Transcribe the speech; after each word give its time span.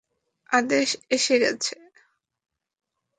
আদেশ 0.49 0.89
এসে 1.09 1.35
গেছে। 1.39 1.75